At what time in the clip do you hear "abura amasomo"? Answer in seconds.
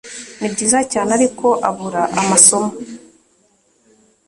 1.69-2.71